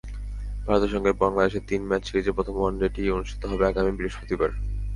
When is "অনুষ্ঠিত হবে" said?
3.09-3.63